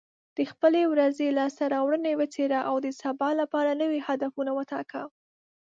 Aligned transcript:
د 0.37 0.39
خپلې 0.51 0.81
ورځې 0.93 1.35
لاسته 1.39 1.63
راوړنې 1.73 2.11
وڅېړه، 2.19 2.59
او 2.69 2.75
د 2.85 2.87
سبا 3.01 3.29
لپاره 3.41 3.79
نوي 3.81 3.99
هدفونه 4.07 4.51
وټاکه. 4.55 5.01